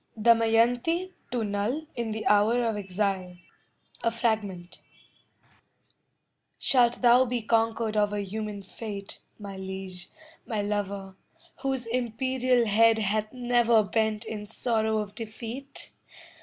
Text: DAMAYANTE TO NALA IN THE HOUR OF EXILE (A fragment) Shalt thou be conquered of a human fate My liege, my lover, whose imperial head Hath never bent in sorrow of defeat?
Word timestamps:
DAMAYANTE 0.19 1.13
TO 1.29 1.43
NALA 1.43 1.85
IN 1.95 2.11
THE 2.11 2.23
HOUR 2.25 2.63
OF 2.65 2.75
EXILE 2.75 3.37
(A 4.03 4.09
fragment) 4.09 4.81
Shalt 6.57 7.03
thou 7.03 7.25
be 7.25 7.43
conquered 7.43 7.95
of 7.95 8.11
a 8.11 8.21
human 8.21 8.63
fate 8.63 9.19
My 9.37 9.57
liege, 9.57 10.09
my 10.47 10.63
lover, 10.63 11.15
whose 11.57 11.85
imperial 11.85 12.65
head 12.65 12.97
Hath 12.97 13.31
never 13.31 13.83
bent 13.83 14.25
in 14.25 14.47
sorrow 14.47 14.97
of 14.97 15.13
defeat? 15.13 15.91